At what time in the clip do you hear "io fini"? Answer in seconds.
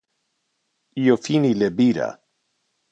1.03-1.55